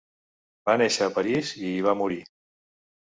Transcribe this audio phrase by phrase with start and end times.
[0.69, 2.17] Va néixer a París i hi va morir.